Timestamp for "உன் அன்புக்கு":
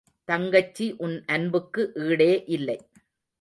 0.97-1.83